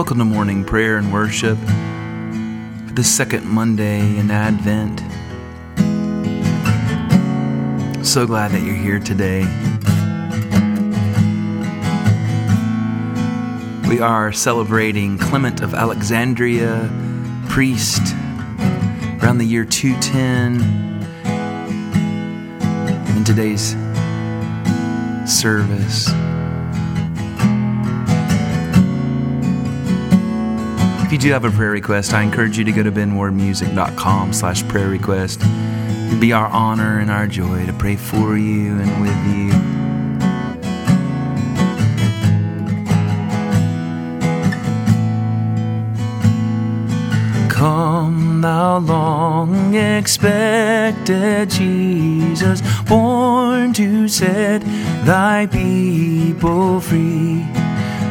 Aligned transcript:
Welcome 0.00 0.18
to 0.20 0.24
morning 0.24 0.64
prayer 0.64 0.96
and 0.96 1.12
worship 1.12 1.58
for 1.58 2.94
the 2.94 3.04
second 3.04 3.46
Monday 3.46 4.00
in 4.16 4.30
Advent. 4.30 4.98
So 8.06 8.26
glad 8.26 8.52
that 8.52 8.62
you're 8.62 8.74
here 8.76 8.98
today. 8.98 9.40
We 13.90 14.00
are 14.00 14.32
celebrating 14.32 15.18
Clement 15.18 15.60
of 15.60 15.74
Alexandria, 15.74 16.90
priest, 17.50 18.14
around 19.22 19.36
the 19.36 19.44
year 19.44 19.66
210. 19.66 20.62
In 23.18 23.24
today's 23.24 23.76
service. 25.30 26.10
If 31.10 31.14
you 31.14 31.18
do 31.18 31.32
have 31.32 31.44
a 31.44 31.50
prayer 31.50 31.72
request, 31.72 32.14
I 32.14 32.22
encourage 32.22 32.56
you 32.56 32.62
to 32.62 32.70
go 32.70 32.84
to 32.84 32.92
benwardmusic.com 32.92 34.32
slash 34.32 34.62
prayer 34.68 34.88
request. 34.88 35.40
It'd 36.06 36.20
be 36.20 36.32
our 36.32 36.46
honor 36.46 37.00
and 37.00 37.10
our 37.10 37.26
joy 37.26 37.66
to 37.66 37.72
pray 37.72 37.96
for 37.96 38.36
you 38.38 38.78
and 38.78 39.02
with 39.02 39.10
you. 39.26 39.50
Come, 47.50 48.42
thou 48.42 48.78
long 48.78 49.74
expected 49.74 51.50
Jesus, 51.50 52.62
born 52.88 53.72
to 53.72 54.06
set 54.06 54.62
thy 55.04 55.48
people 55.50 56.78
free 56.80 57.44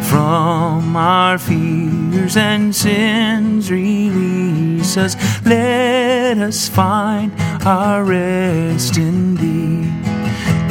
from 0.09 0.95
our 0.95 1.37
fears 1.37 2.35
and 2.35 2.75
sins. 2.75 3.69
Release 3.69 4.97
us, 4.97 5.15
let 5.45 6.39
us 6.39 6.67
find 6.67 7.31
our 7.63 8.03
rest 8.03 8.97
in 8.97 9.35
thee. 9.35 9.87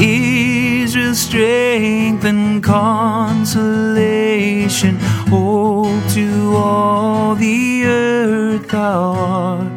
Israel's 0.00 1.20
strength 1.20 2.24
and 2.24 2.60
consolation, 2.62 4.96
hope 5.30 6.04
to 6.14 6.56
all 6.56 7.36
the 7.36 7.84
earth 7.84 8.68
thou 8.68 9.12
art. 9.12 9.68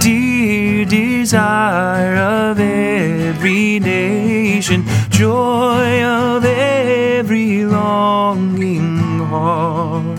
Dear 0.00 0.84
desire 0.84 2.16
of 2.16 2.60
every 2.60 3.80
nation, 3.80 4.84
joy 5.10 6.02
of 6.02 6.44
every 6.44 7.01
longing 8.34 9.18
heart. 9.30 10.18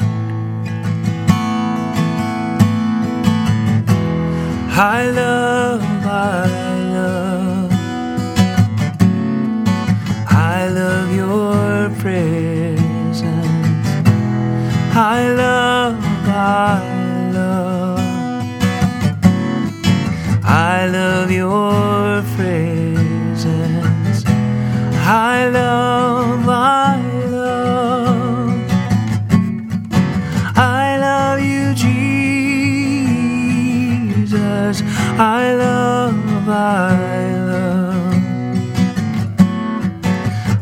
I 4.76 5.10
love, 5.22 5.84
I 6.06 6.48
love, 6.98 7.72
I 10.30 10.68
love 10.80 11.10
your 11.16 11.90
presence. 12.02 13.22
I 14.96 15.34
love, 15.40 15.53
I 35.16 35.54
love, 35.54 36.50
I 36.50 37.36
love, 37.36 38.16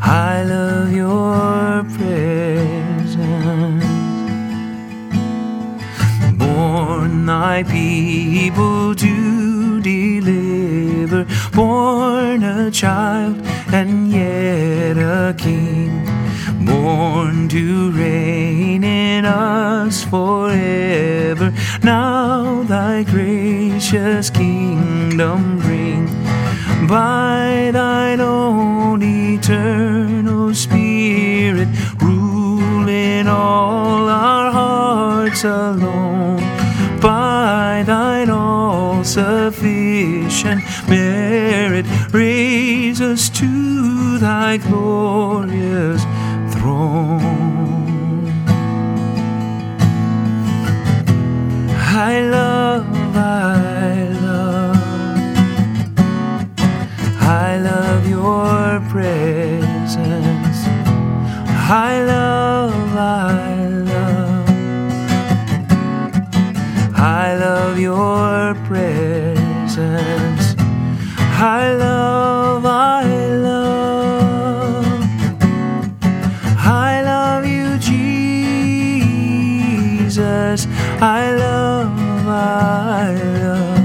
I 0.01 0.43
love 0.43 0.91
your 0.91 1.83
presence. 1.95 3.85
Born 6.37 7.25
thy 7.25 7.63
people 7.63 8.93
to 8.93 9.81
deliver, 9.81 11.25
born 11.53 12.43
a 12.43 12.69
child 12.71 13.37
and 13.71 14.11
yet 14.11 14.97
a 14.97 15.33
king, 15.37 16.05
born 16.65 17.47
to 17.47 17.91
reign 17.91 18.83
in 18.83 19.23
us 19.23 20.03
forever. 20.03 21.53
Now 21.83 22.63
thy 22.63 23.05
gracious 23.81 24.29
kingdom 24.29 25.57
bring 25.57 26.05
by 26.87 27.71
thine 27.73 28.21
own 28.21 29.01
eternal 29.01 30.53
spirit, 30.53 31.67
rule 31.99 32.87
in 32.87 33.27
all 33.27 34.07
our 34.07 34.51
hearts 34.51 35.43
alone. 35.43 36.37
By 36.99 37.83
thine 37.87 38.29
all 38.29 39.03
sufficient 39.03 40.61
merit, 40.87 41.87
raise 42.13 43.01
us 43.01 43.29
to 43.29 44.19
thy 44.19 44.57
glorious 44.57 46.03
throne. 46.53 47.31
I 51.93 52.21
love, 52.21 53.17
I 53.17 53.60
presence. 69.75 70.55
I 71.39 71.73
love, 71.73 72.65
I 72.65 73.05
love, 73.35 74.85
I 76.57 77.01
love 77.01 77.45
you, 77.45 77.77
Jesus. 77.79 79.07
I 81.01 81.31
love, 81.35 82.27
I 82.27 83.13
love, 83.43 83.79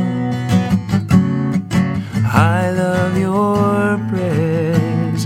I 2.34 2.70
love 2.70 3.16
your 3.16 3.98
presence. 4.10 5.24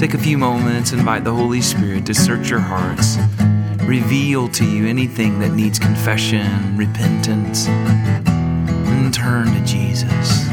Take 0.00 0.14
a 0.14 0.18
few 0.18 0.38
moments, 0.38 0.92
invite 0.92 1.24
the 1.24 1.34
Holy 1.34 1.60
Spirit 1.60 2.06
to 2.06 2.14
search 2.14 2.48
your 2.48 2.60
hearts, 2.60 3.18
reveal 3.86 4.48
to 4.48 4.64
you 4.64 4.88
anything 4.88 5.38
that 5.38 5.52
needs 5.52 5.78
confession, 5.78 6.76
repentance, 6.76 7.68
and 7.68 9.14
turn 9.14 9.46
to 9.46 9.64
Jesus. 9.64 10.48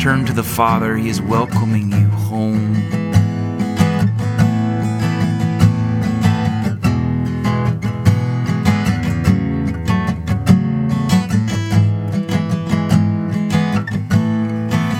Turn 0.00 0.24
to 0.24 0.32
the 0.32 0.42
Father, 0.42 0.96
He 0.96 1.10
is 1.10 1.20
welcoming 1.20 1.92
you 1.92 2.06
home. 2.06 2.72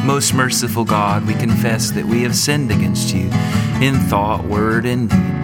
Most 0.06 0.34
merciful 0.34 0.84
God, 0.84 1.26
we 1.26 1.32
confess 1.32 1.90
that 1.92 2.04
we 2.04 2.22
have 2.24 2.36
sinned 2.36 2.70
against 2.70 3.14
you 3.14 3.30
in 3.80 3.94
thought, 4.08 4.44
word, 4.44 4.84
and 4.84 5.08
deed, 5.08 5.43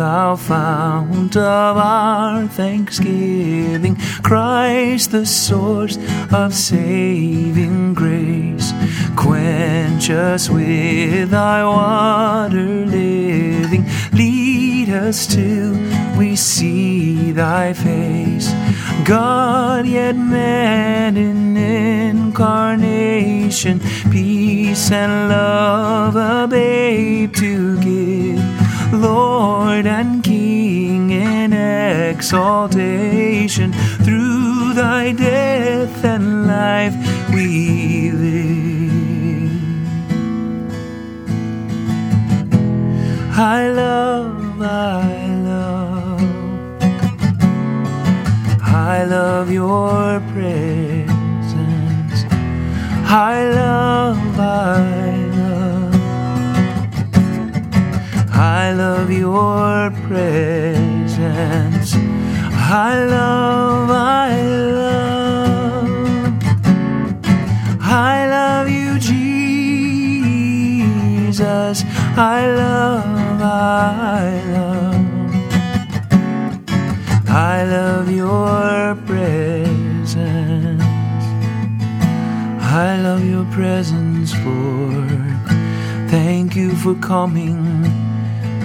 Thou 0.00 0.34
fount 0.34 1.36
of 1.36 1.76
our 1.76 2.46
thanksgiving, 2.46 3.96
Christ, 4.22 5.10
the 5.10 5.26
source 5.26 5.98
of 6.32 6.54
saving 6.54 7.92
grace. 7.92 8.72
Quench 9.14 10.08
us 10.08 10.48
with 10.48 11.32
thy 11.32 11.62
water 11.64 12.86
living, 12.86 13.84
lead 14.14 14.88
us 14.88 15.26
till 15.26 15.74
we 16.16 16.34
see 16.34 17.32
thy 17.32 17.74
face. 17.74 18.54
God, 19.04 19.86
yet 19.86 20.16
man 20.16 21.18
in 21.18 21.58
incarnation, 21.58 23.80
peace 24.10 24.90
and 24.90 25.28
love, 25.28 26.16
a 26.16 26.48
babe 26.48 27.34
to 27.34 27.78
give. 27.82 28.42
Lord 28.94 29.29
and 29.86 30.22
King 30.22 31.10
in 31.10 31.52
exaltation, 31.52 33.72
through 34.04 34.74
thy 34.74 35.12
death 35.12 36.04
and 36.04 36.46
life 36.46 36.94
we 37.32 38.10
live. 38.12 38.60
I 43.32 43.70
love, 43.70 44.60
I 44.60 45.26
love, 45.50 46.20
I 48.62 49.04
love 49.04 49.50
your 49.50 50.20
presence. 50.32 52.24
I 53.06 53.48
love, 53.50 54.38
I 54.38 54.99
I 58.42 58.72
love 58.72 59.12
your 59.12 59.90
presence. 60.08 61.94
I 61.94 63.04
love, 63.04 63.90
I 63.90 64.40
love, 64.80 65.88
I 67.82 68.26
love 68.26 68.70
you, 68.70 68.98
Jesus. 68.98 69.44
I 72.16 72.50
love, 72.50 73.42
I 73.42 74.42
love, 74.56 75.04
I 77.28 77.64
love 77.64 78.10
your 78.10 78.94
presence. 79.04 80.82
I 82.62 82.96
love 83.02 83.22
your 83.22 83.44
presence, 83.52 84.32
Lord. 84.46 85.36
Thank 86.08 86.56
you 86.56 86.74
for 86.76 86.94
coming, 86.94 87.84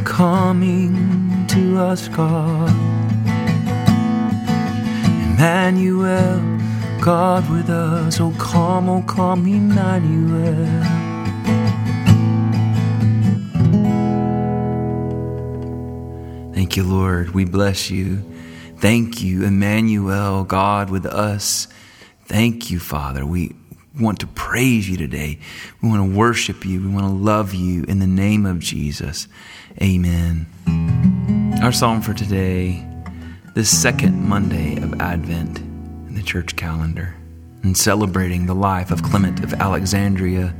coming 0.05 1.45
to 1.47 1.77
us, 1.79 2.07
God. 2.07 2.69
Emmanuel, 5.33 6.41
God 7.01 7.49
with 7.49 7.69
us. 7.69 8.21
Oh, 8.21 8.33
come, 8.37 8.87
oh, 8.87 9.01
come, 9.01 9.45
Emmanuel. 9.47 10.65
Thank 16.53 16.77
you, 16.77 16.83
Lord. 16.83 17.31
We 17.31 17.43
bless 17.43 17.89
you. 17.89 18.23
Thank 18.77 19.21
you, 19.21 19.43
Emmanuel, 19.43 20.43
God 20.45 20.89
with 20.89 21.05
us. 21.05 21.67
Thank 22.25 22.69
you, 22.71 22.79
Father. 22.79 23.25
We 23.25 23.55
want 23.99 24.19
to 24.19 24.27
praise 24.27 24.89
you 24.89 24.97
today. 24.97 25.39
We 25.81 25.89
want 25.89 26.11
to 26.11 26.17
worship 26.17 26.65
you. 26.65 26.81
We 26.81 26.87
want 26.87 27.05
to 27.05 27.13
love 27.13 27.53
you 27.53 27.83
in 27.83 27.99
the 27.99 28.07
name 28.07 28.45
of 28.45 28.59
Jesus. 28.59 29.27
Amen. 29.81 30.47
Our 31.61 31.73
psalm 31.73 32.01
for 32.01 32.13
today, 32.13 32.87
the 33.55 33.65
second 33.65 34.23
Monday 34.23 34.77
of 34.81 35.01
Advent 35.01 35.59
in 35.59 36.15
the 36.15 36.23
church 36.23 36.55
calendar, 36.55 37.13
and 37.61 37.77
celebrating 37.77 38.45
the 38.45 38.55
life 38.55 38.89
of 38.89 39.03
Clement 39.03 39.43
of 39.43 39.53
Alexandria, 39.55 40.55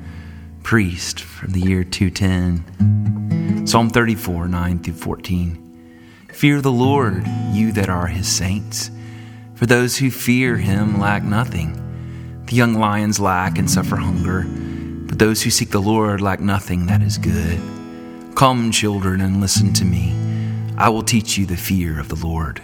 priest 0.64 1.22
from 1.22 1.52
the 1.52 1.62
year 1.62 1.86
210. 1.86 3.66
Psalm 3.66 3.90
34, 3.90 4.50
9 4.50 4.80
through 4.80 4.94
14. 4.94 6.28
Fear 6.34 6.60
the 6.60 6.72
Lord, 6.72 7.26
you 7.54 7.72
that 7.72 7.88
are 7.88 8.08
his 8.08 8.28
saints. 8.28 8.92
For 9.54 9.66
those 9.66 9.96
who 9.98 10.12
fear 10.12 10.58
him 10.58 11.00
lack 11.00 11.24
nothing. 11.24 11.82
The 12.48 12.56
young 12.56 12.74
lions 12.74 13.18
lack 13.22 13.58
and 13.58 13.72
suffer 13.72 13.96
hunger, 13.96 14.44
but 15.08 15.20
those 15.20 15.42
who 15.42 15.50
seek 15.50 15.70
the 15.70 15.82
Lord 15.82 16.20
lack 16.20 16.42
nothing 16.42 16.88
that 16.88 17.02
is 17.02 17.18
good. 17.18 17.75
Come, 18.36 18.70
children, 18.70 19.22
and 19.22 19.40
listen 19.40 19.72
to 19.76 19.86
me. 19.86 20.14
I 20.78 20.90
will 20.90 21.04
teach 21.04 21.38
you 21.38 21.46
the 21.46 21.56
fear 21.56 22.02
of 22.02 22.10
the 22.10 22.18
Lord. 22.18 22.62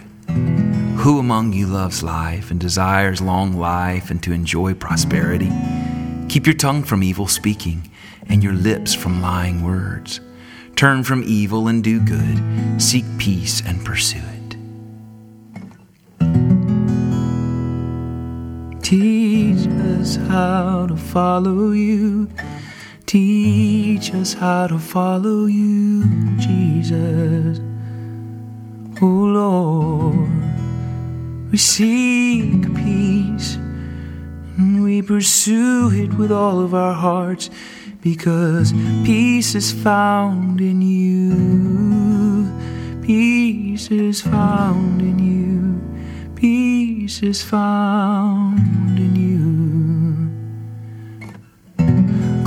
Who 0.98 1.18
among 1.18 1.54
you 1.54 1.66
loves 1.66 2.02
life 2.02 2.50
and 2.50 2.60
desires 2.60 3.22
long 3.22 3.54
life 3.54 4.10
and 4.10 4.22
to 4.22 4.32
enjoy 4.32 4.74
prosperity? 4.74 5.50
Keep 6.28 6.46
your 6.46 6.56
tongue 6.56 6.82
from 6.82 7.02
evil 7.02 7.26
speaking 7.26 7.90
and 8.26 8.44
your 8.44 8.52
lips 8.52 8.92
from 8.92 9.22
lying 9.22 9.64
words. 9.64 10.20
Turn 10.76 11.04
from 11.04 11.24
evil 11.24 11.68
and 11.68 11.82
do 11.82 12.00
good. 12.00 12.80
Seek 12.80 13.06
peace 13.16 13.62
and 13.64 13.82
pursue 13.82 14.18
it. 14.18 14.56
Teach 18.82 19.66
us 19.96 20.16
how 20.16 20.86
to 20.86 20.96
follow 20.98 21.70
you. 21.70 22.28
Teach 23.12 24.14
us 24.14 24.32
how 24.32 24.68
to 24.68 24.78
follow 24.78 25.44
you, 25.44 26.02
Jesus. 26.38 27.60
Oh 29.02 29.04
Lord, 29.04 30.30
we 31.50 31.58
seek 31.58 32.74
peace 32.74 33.56
and 34.56 34.82
we 34.82 35.02
pursue 35.02 35.90
it 35.92 36.14
with 36.14 36.32
all 36.32 36.64
of 36.64 36.72
our 36.72 36.94
hearts 36.94 37.50
because 38.00 38.72
peace 39.04 39.54
is 39.54 39.72
found 39.72 40.62
in 40.62 40.80
you. 40.80 42.50
Peace 43.02 43.90
is 43.90 44.22
found 44.22 45.02
in 45.02 45.18
you. 45.18 46.34
Peace 46.34 47.22
is 47.22 47.42
found 47.42 48.98
in 48.98 49.04
you. 49.04 49.11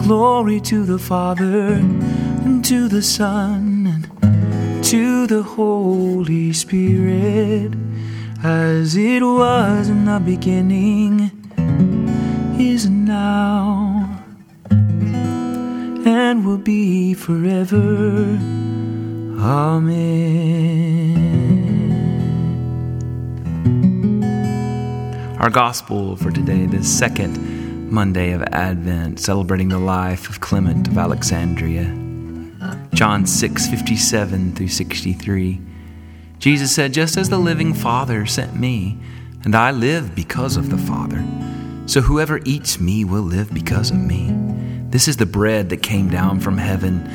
Glory 0.05 0.61
to 0.61 0.85
the 0.85 0.99
Father 0.99 1.73
and 1.73 2.63
to 2.63 2.87
the 2.87 3.01
Son 3.01 3.87
and 3.87 4.83
to 4.83 5.25
the 5.25 5.41
Holy 5.41 6.53
Spirit, 6.53 7.73
as 8.43 8.95
it 8.95 9.23
was 9.23 9.89
in 9.89 10.05
the 10.05 10.21
beginning, 10.23 11.31
is 12.59 12.87
now 12.87 14.21
and 14.69 16.45
will 16.45 16.59
be 16.59 17.15
forever. 17.15 18.37
Amen. 19.39 20.05
Our 25.39 25.49
gospel 25.49 26.15
for 26.15 26.29
today, 26.29 26.67
the 26.67 26.83
second 26.83 27.64
Monday 27.95 28.33
of 28.33 28.43
Advent, 28.51 29.21
celebrating 29.21 29.69
the 29.69 29.79
life 29.79 30.27
of 30.27 30.41
Clement 30.41 30.89
of 30.89 30.97
Alexandria. 30.97 31.85
John 32.93 33.25
6 33.25 33.67
57 33.67 34.53
through 34.53 34.67
63. 34.67 35.61
Jesus 36.37 36.75
said, 36.75 36.93
Just 36.93 37.15
as 37.15 37.29
the 37.29 37.37
living 37.37 37.73
Father 37.73 38.25
sent 38.25 38.53
me, 38.59 38.97
and 39.45 39.55
I 39.55 39.71
live 39.71 40.13
because 40.13 40.57
of 40.57 40.69
the 40.69 40.77
Father, 40.77 41.23
so 41.85 42.01
whoever 42.01 42.41
eats 42.43 42.81
me 42.81 43.05
will 43.05 43.21
live 43.21 43.53
because 43.53 43.91
of 43.91 43.97
me. 43.97 44.29
This 44.89 45.07
is 45.07 45.15
the 45.15 45.25
bread 45.25 45.69
that 45.69 45.81
came 45.81 46.09
down 46.09 46.41
from 46.41 46.57
heaven, 46.57 47.09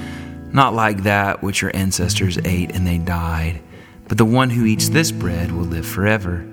not 0.50 0.72
like 0.72 1.02
that 1.02 1.42
which 1.42 1.60
your 1.60 1.76
ancestors 1.76 2.38
ate 2.46 2.74
and 2.74 2.86
they 2.86 2.96
died, 2.96 3.60
but 4.08 4.16
the 4.16 4.24
one 4.24 4.48
who 4.48 4.64
eats 4.64 4.88
this 4.88 5.12
bread 5.12 5.52
will 5.52 5.64
live 5.64 5.86
forever. 5.86 6.48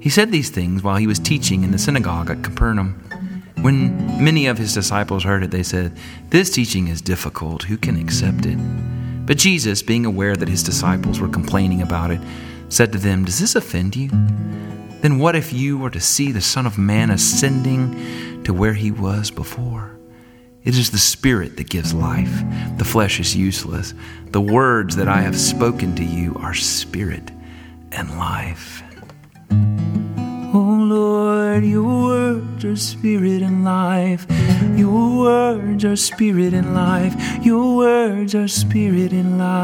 He 0.00 0.10
said 0.10 0.30
these 0.30 0.50
things 0.50 0.82
while 0.82 0.96
he 0.96 1.06
was 1.06 1.18
teaching 1.18 1.64
in 1.64 1.70
the 1.70 1.78
synagogue 1.78 2.28
at 2.28 2.44
Capernaum. 2.44 3.00
When 3.64 4.22
many 4.22 4.44
of 4.44 4.58
his 4.58 4.74
disciples 4.74 5.24
heard 5.24 5.42
it, 5.42 5.50
they 5.50 5.62
said, 5.62 5.96
This 6.28 6.50
teaching 6.50 6.88
is 6.88 7.00
difficult. 7.00 7.62
Who 7.62 7.78
can 7.78 7.98
accept 7.98 8.44
it? 8.44 8.58
But 9.24 9.38
Jesus, 9.38 9.82
being 9.82 10.04
aware 10.04 10.36
that 10.36 10.50
his 10.50 10.62
disciples 10.62 11.18
were 11.18 11.30
complaining 11.30 11.80
about 11.80 12.10
it, 12.10 12.20
said 12.68 12.92
to 12.92 12.98
them, 12.98 13.24
Does 13.24 13.38
this 13.38 13.56
offend 13.56 13.96
you? 13.96 14.10
Then 15.00 15.18
what 15.18 15.34
if 15.34 15.50
you 15.50 15.78
were 15.78 15.88
to 15.88 15.98
see 15.98 16.30
the 16.30 16.42
Son 16.42 16.66
of 16.66 16.76
Man 16.76 17.08
ascending 17.08 18.44
to 18.44 18.52
where 18.52 18.74
he 18.74 18.90
was 18.90 19.30
before? 19.30 19.98
It 20.62 20.76
is 20.76 20.90
the 20.90 20.98
Spirit 20.98 21.56
that 21.56 21.70
gives 21.70 21.94
life. 21.94 22.42
The 22.76 22.84
flesh 22.84 23.18
is 23.18 23.34
useless. 23.34 23.94
The 24.26 24.42
words 24.42 24.94
that 24.96 25.08
I 25.08 25.22
have 25.22 25.38
spoken 25.38 25.96
to 25.96 26.04
you 26.04 26.36
are 26.38 26.52
spirit 26.52 27.30
and 27.92 28.18
life. 28.18 28.82
Oh 29.50 30.78
Lord, 30.82 31.33
your 31.62 31.82
words 31.82 32.64
are 32.64 32.76
spirit 32.76 33.42
and 33.42 33.64
life. 33.64 34.26
Your 34.76 35.18
words 35.18 35.84
are 35.84 35.94
spirit 35.96 36.54
and 36.54 36.74
life. 36.74 37.14
Your 37.44 37.76
words 37.76 38.34
are 38.34 38.48
spirit 38.48 39.12
and 39.12 39.38
life. 39.38 39.54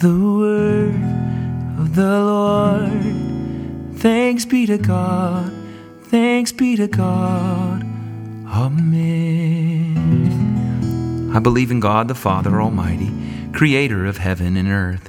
The 0.00 0.18
word 0.18 0.94
of 1.80 1.94
the 1.94 2.20
Lord. 2.20 3.98
Thanks 3.98 4.44
be 4.44 4.66
to 4.66 4.78
God. 4.78 5.52
Thanks 6.04 6.52
be 6.52 6.76
to 6.76 6.86
God. 6.86 7.82
Amen. 8.46 10.10
I 11.34 11.38
believe 11.38 11.70
in 11.70 11.80
God 11.80 12.08
the 12.08 12.14
Father 12.14 12.60
Almighty, 12.60 13.12
creator 13.52 14.06
of 14.06 14.18
heaven 14.18 14.56
and 14.56 14.68
earth. 14.68 15.08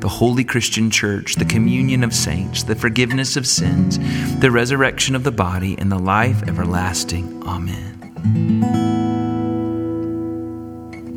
the 0.00 0.08
holy 0.08 0.44
Christian 0.44 0.90
church, 0.90 1.34
the 1.34 1.44
communion 1.44 2.02
of 2.02 2.14
saints, 2.14 2.62
the 2.62 2.74
forgiveness 2.74 3.36
of 3.36 3.46
sins, 3.46 3.98
the 4.40 4.50
resurrection 4.50 5.14
of 5.14 5.24
the 5.24 5.32
body, 5.32 5.76
and 5.78 5.92
the 5.92 5.98
life 5.98 6.42
everlasting. 6.48 7.42
Amen. 7.46 7.98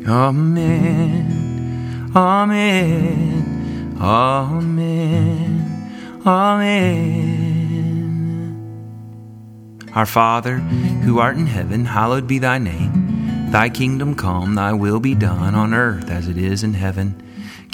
Amen. 0.06 2.10
Amen. 2.14 3.96
Amen. 4.00 6.20
Amen. 6.26 7.44
Our 9.94 10.06
Father, 10.06 10.58
who 10.58 11.18
art 11.18 11.36
in 11.36 11.46
heaven, 11.46 11.86
hallowed 11.86 12.26
be 12.26 12.38
thy 12.38 12.58
name. 12.58 13.50
Thy 13.50 13.68
kingdom 13.68 14.14
come, 14.14 14.56
thy 14.56 14.72
will 14.72 15.00
be 15.00 15.14
done 15.14 15.54
on 15.54 15.72
earth 15.72 16.10
as 16.10 16.28
it 16.28 16.36
is 16.36 16.64
in 16.64 16.74
heaven. 16.74 17.20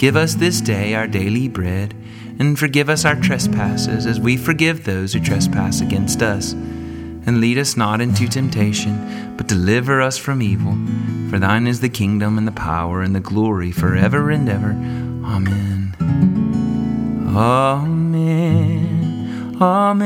Give 0.01 0.15
us 0.15 0.33
this 0.33 0.61
day 0.61 0.95
our 0.95 1.05
daily 1.05 1.47
bread, 1.47 1.93
and 2.39 2.57
forgive 2.57 2.89
us 2.89 3.05
our 3.05 3.15
trespasses 3.15 4.07
as 4.07 4.19
we 4.19 4.35
forgive 4.35 4.83
those 4.83 5.13
who 5.13 5.19
trespass 5.19 5.79
against 5.79 6.23
us. 6.23 6.53
And 6.53 7.39
lead 7.39 7.59
us 7.59 7.77
not 7.77 8.01
into 8.01 8.27
temptation, 8.27 9.35
but 9.37 9.45
deliver 9.45 10.01
us 10.01 10.17
from 10.17 10.41
evil. 10.41 10.75
For 11.29 11.37
thine 11.37 11.67
is 11.67 11.81
the 11.81 11.89
kingdom 11.89 12.39
and 12.39 12.47
the 12.47 12.51
power 12.51 13.03
and 13.03 13.13
the 13.13 13.19
glory 13.19 13.71
forever 13.71 14.31
and 14.31 14.49
ever. 14.49 14.71
Amen. 14.71 15.95
Amen. 17.37 19.57
Amen. 19.61 20.01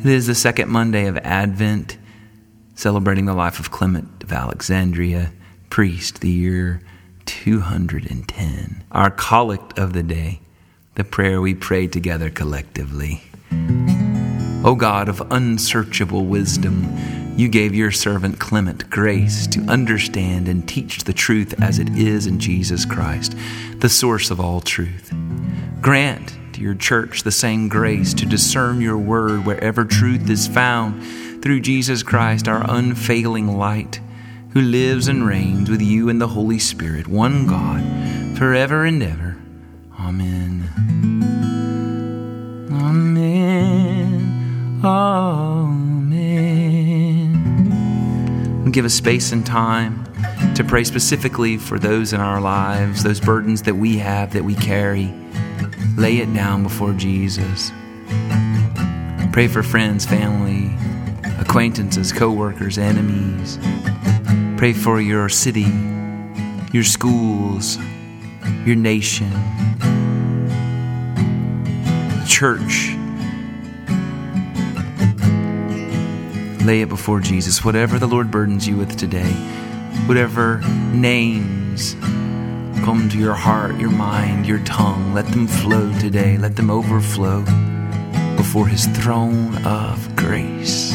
It 0.00 0.06
is 0.06 0.26
the 0.26 0.34
second 0.34 0.70
Monday 0.70 1.04
of 1.04 1.18
Advent, 1.18 1.98
celebrating 2.74 3.26
the 3.26 3.34
life 3.34 3.60
of 3.60 3.70
Clement 3.70 4.22
of 4.22 4.32
Alexandria, 4.32 5.32
priest, 5.70 6.20
the 6.20 6.30
year 6.30 6.80
210. 7.26 8.84
Our 8.90 9.10
collect 9.10 9.78
of 9.78 9.92
the 9.92 10.02
day, 10.02 10.40
the 10.94 11.04
prayer 11.04 11.40
we 11.40 11.54
pray 11.54 11.86
together 11.86 12.30
collectively. 12.30 13.22
O 14.64 14.74
God 14.76 15.08
of 15.08 15.20
unsearchable 15.30 16.24
wisdom, 16.24 16.92
you 17.36 17.48
gave 17.48 17.74
your 17.74 17.92
servant 17.92 18.40
Clement 18.40 18.90
grace 18.90 19.46
to 19.46 19.60
understand 19.62 20.48
and 20.48 20.68
teach 20.68 21.04
the 21.04 21.12
truth 21.12 21.54
as 21.62 21.78
it 21.78 21.88
is 21.96 22.26
in 22.26 22.40
Jesus 22.40 22.84
Christ, 22.84 23.36
the 23.76 23.88
source 23.88 24.32
of 24.32 24.40
all 24.40 24.60
truth. 24.60 25.14
Grant 25.80 26.36
to 26.54 26.60
your 26.60 26.74
church 26.74 27.22
the 27.22 27.30
same 27.30 27.68
grace 27.68 28.12
to 28.14 28.26
discern 28.26 28.80
your 28.80 28.98
word 28.98 29.46
wherever 29.46 29.84
truth 29.84 30.28
is 30.28 30.48
found 30.48 31.00
through 31.40 31.60
Jesus 31.60 32.02
Christ, 32.02 32.48
our 32.48 32.68
unfailing 32.68 33.56
light, 33.56 34.00
who 34.50 34.60
lives 34.60 35.08
and 35.08 35.26
reigns 35.26 35.70
with 35.70 35.82
you 35.82 36.08
in 36.08 36.18
the 36.18 36.28
Holy 36.28 36.58
Spirit, 36.58 37.06
one 37.06 37.46
God, 37.46 37.82
forever 38.38 38.84
and 38.84 39.02
ever. 39.02 39.36
Amen. 39.98 40.64
Amen. 42.72 44.80
Amen. 44.84 46.24
Give 48.70 48.84
us 48.84 48.94
space 48.94 49.32
and 49.32 49.46
time 49.46 50.04
to 50.54 50.64
pray 50.64 50.84
specifically 50.84 51.56
for 51.56 51.78
those 51.78 52.12
in 52.12 52.20
our 52.20 52.40
lives, 52.40 53.02
those 53.02 53.20
burdens 53.20 53.62
that 53.62 53.74
we 53.74 53.98
have, 53.98 54.32
that 54.32 54.44
we 54.44 54.54
carry 54.54 55.12
Lay 55.98 56.18
it 56.18 56.32
down 56.32 56.62
before 56.62 56.92
Jesus. 56.92 57.72
Pray 59.32 59.48
for 59.48 59.64
friends, 59.64 60.06
family, 60.06 60.70
acquaintances, 61.40 62.12
co-workers, 62.12 62.78
enemies. 62.78 63.58
Pray 64.58 64.72
for 64.72 65.00
your 65.00 65.28
city, 65.28 65.72
your 66.72 66.82
schools, 66.82 67.78
your 68.66 68.74
nation, 68.74 69.30
church. 72.26 72.96
Lay 76.64 76.80
it 76.80 76.88
before 76.88 77.20
Jesus. 77.20 77.64
Whatever 77.64 78.00
the 78.00 78.08
Lord 78.08 78.32
burdens 78.32 78.66
you 78.66 78.76
with 78.76 78.96
today, 78.96 79.30
whatever 80.06 80.58
names 80.92 81.94
come 82.84 83.08
to 83.12 83.16
your 83.16 83.34
heart, 83.34 83.78
your 83.78 83.90
mind, 83.90 84.44
your 84.44 84.58
tongue. 84.64 85.14
Let 85.14 85.28
them 85.28 85.46
flow 85.46 85.96
today. 86.00 86.36
Let 86.36 86.56
them 86.56 86.68
overflow 86.68 87.42
before 88.36 88.66
His 88.66 88.86
throne 88.86 89.64
of 89.64 90.16
grace. 90.16 90.87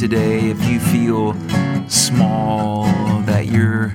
Today 0.00 0.48
if 0.48 0.64
you 0.64 0.80
feel 0.80 1.34
small, 1.86 2.84
that 3.24 3.48
you're 3.48 3.88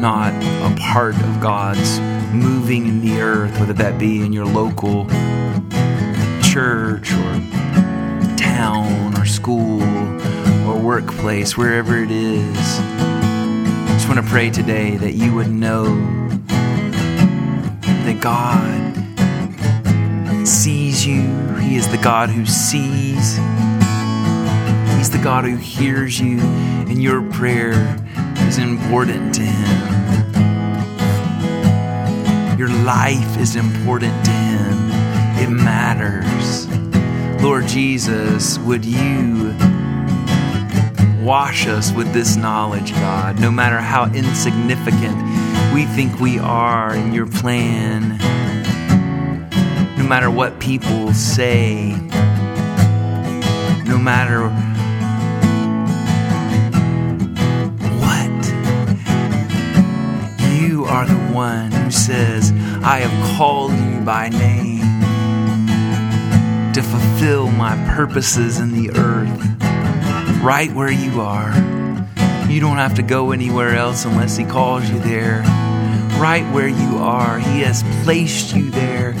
not 0.00 0.32
a 0.32 0.74
part 0.80 1.14
of 1.14 1.38
God's 1.38 2.00
moving 2.32 2.86
in 2.86 3.02
the 3.02 3.20
earth, 3.20 3.60
whether 3.60 3.74
that 3.74 3.98
be 3.98 4.24
in 4.24 4.32
your 4.32 4.46
local 4.46 5.04
church 6.42 7.12
or 7.12 8.36
town 8.38 9.14
or 9.18 9.26
school 9.26 9.82
or 10.66 10.80
workplace, 10.80 11.58
wherever 11.58 12.02
it 12.02 12.10
is. 12.10 12.78
I 12.80 13.88
just 13.90 14.08
want 14.08 14.18
to 14.24 14.26
pray 14.26 14.48
today 14.48 14.96
that 14.96 15.12
you 15.12 15.34
would 15.34 15.50
know 15.50 15.84
that 18.06 18.18
God 18.22 18.96
sees 20.48 21.06
you. 21.06 21.20
He 21.56 21.76
is 21.76 21.86
the 21.90 21.98
God 21.98 22.30
who 22.30 22.46
sees. 22.46 23.38
He's 24.96 25.10
the 25.10 25.18
God 25.22 25.44
who 25.44 25.56
hears 25.56 26.18
you, 26.18 26.40
and 26.40 27.02
your 27.02 27.20
prayer 27.32 27.98
is 28.48 28.56
important 28.56 29.34
to 29.34 29.42
Him. 29.42 30.28
Your 32.58 32.70
life 32.70 33.38
is 33.38 33.56
important 33.56 34.24
to 34.24 34.30
Him, 34.30 34.90
it 35.38 35.50
matters. 35.50 36.66
Lord 37.42 37.66
Jesus, 37.66 38.58
would 38.60 38.84
you 38.84 39.54
wash 41.22 41.66
us 41.66 41.92
with 41.92 42.12
this 42.14 42.36
knowledge, 42.36 42.92
God, 42.92 43.38
no 43.38 43.50
matter 43.50 43.78
how 43.78 44.06
insignificant 44.12 45.16
we 45.74 45.84
think 45.84 46.18
we 46.18 46.38
are 46.38 46.94
in 46.94 47.12
your 47.12 47.26
plan, 47.26 48.16
no 49.98 50.04
matter 50.08 50.30
what 50.30 50.58
people 50.58 51.12
say 51.12 51.94
no 53.86 53.98
matter 54.02 54.48
are 60.86 61.06
the 61.06 61.32
one 61.34 61.72
who 61.72 61.90
says, 61.90 62.52
I 62.82 62.98
have 62.98 63.36
called 63.36 63.72
you 63.72 64.00
by 64.00 64.28
name 64.28 64.80
to 66.72 66.82
fulfill 66.82 67.50
my 67.50 67.74
purposes 67.94 68.58
in 68.58 68.72
the 68.72 68.90
earth, 68.98 70.42
right 70.42 70.72
where 70.72 70.90
you 70.90 71.20
are. 71.20 71.54
You 72.48 72.60
don't 72.60 72.76
have 72.76 72.94
to 72.94 73.02
go 73.02 73.32
anywhere 73.32 73.74
else 73.74 74.04
unless 74.04 74.36
He 74.36 74.44
calls 74.44 74.88
you 74.88 74.98
there. 75.00 75.40
Right 76.20 76.44
where 76.52 76.68
you 76.68 76.98
are, 76.98 77.38
He 77.38 77.60
has 77.60 77.82
placed 78.04 78.54
you 78.54 78.70
there 78.70 79.14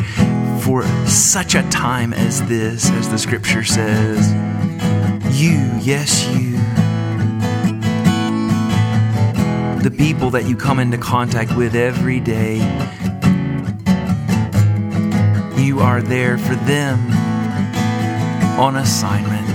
for 0.60 0.84
such 1.06 1.54
a 1.54 1.62
time 1.70 2.12
as 2.12 2.46
this, 2.46 2.90
as 2.90 3.08
the 3.08 3.18
scripture 3.18 3.64
says. 3.64 4.32
You, 5.38 5.58
yes, 5.80 6.28
you. 6.28 6.65
The 9.86 9.96
people 9.96 10.30
that 10.30 10.46
you 10.48 10.56
come 10.56 10.80
into 10.80 10.98
contact 10.98 11.56
with 11.56 11.76
every 11.76 12.18
day, 12.18 12.56
you 15.62 15.78
are 15.78 16.02
there 16.02 16.38
for 16.38 16.56
them 16.56 16.98
on 18.58 18.74
assignment. 18.78 19.46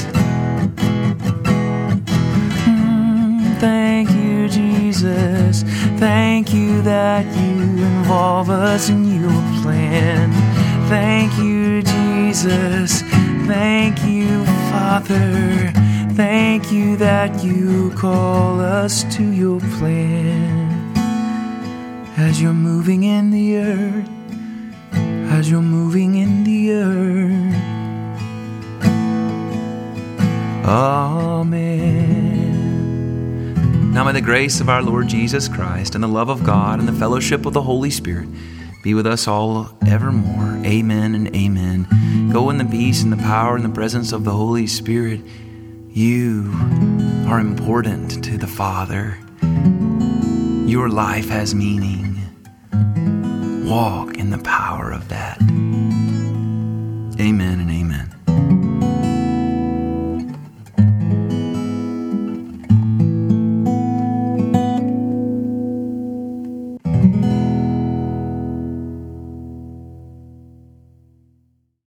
Mm, 2.63 3.59
thank 3.59 4.09
you, 4.11 4.47
Jesus. 4.47 5.63
Thank 5.99 6.53
you 6.53 6.81
that 6.83 7.25
you 7.35 7.63
involve 7.85 8.49
us 8.49 8.87
in 8.87 9.21
your 9.21 9.61
plan. 9.61 10.31
Thank 10.87 11.37
you, 11.39 11.81
Jesus. 11.81 13.01
Thank 13.47 14.01
you, 14.05 14.45
Father. 14.69 15.90
Thank 16.23 16.71
you 16.71 16.97
that 16.97 17.43
you 17.43 17.89
call 17.97 18.59
us 18.59 19.03
to 19.15 19.23
your 19.23 19.59
plan. 19.59 20.95
As 22.15 22.39
you're 22.39 22.53
moving 22.53 23.01
in 23.05 23.31
the 23.31 23.57
earth, 23.57 24.07
as 25.31 25.49
you're 25.49 25.63
moving 25.63 26.13
in 26.13 26.43
the 26.43 26.73
earth. 26.73 27.55
Amen. 30.63 31.81
Now 33.91 34.03
may 34.03 34.11
the 34.11 34.21
grace 34.21 34.61
of 34.61 34.69
our 34.69 34.83
Lord 34.83 35.07
Jesus 35.07 35.47
Christ 35.47 35.95
and 35.95 36.03
the 36.03 36.07
love 36.07 36.29
of 36.29 36.43
God 36.43 36.77
and 36.77 36.87
the 36.87 36.93
fellowship 36.93 37.47
of 37.47 37.53
the 37.53 37.63
Holy 37.63 37.89
Spirit 37.89 38.29
be 38.83 38.93
with 38.93 39.07
us 39.07 39.27
all 39.27 39.75
evermore. 39.87 40.63
Amen 40.67 41.15
and 41.15 41.35
amen. 41.35 42.29
Go 42.31 42.51
in 42.51 42.59
the 42.59 42.65
peace 42.65 43.01
and 43.01 43.11
the 43.11 43.17
power 43.17 43.55
and 43.55 43.65
the 43.65 43.69
presence 43.69 44.11
of 44.11 44.23
the 44.23 44.33
Holy 44.33 44.67
Spirit. 44.67 45.21
You 45.93 46.49
are 47.27 47.41
important 47.41 48.23
to 48.23 48.37
the 48.37 48.47
Father. 48.47 49.17
Your 50.65 50.87
life 50.87 51.27
has 51.27 51.53
meaning. 51.53 52.17
Walk 53.65 54.15
in 54.17 54.29
the 54.29 54.37
power 54.37 54.93
of 54.93 55.09
that. 55.09 55.37